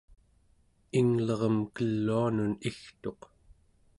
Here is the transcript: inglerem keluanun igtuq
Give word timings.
inglerem 0.99 1.57
keluanun 1.75 2.51
igtuq 2.69 3.21